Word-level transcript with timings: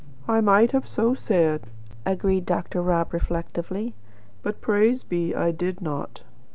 "I 0.27 0.41
might 0.41 0.71
have 0.71 0.87
so 0.87 1.13
said," 1.13 1.67
agreed 2.07 2.47
Dr. 2.47 2.81
Rob 2.81 3.13
reflectively; 3.13 3.93
"but 4.41 4.59
praise 4.59 5.03
be, 5.03 5.35
I 5.35 5.51
did 5.51 5.79
not." 5.79 6.23